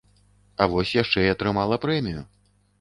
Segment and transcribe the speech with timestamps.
[0.65, 2.29] А вось яшчэ і атрымала прэмію.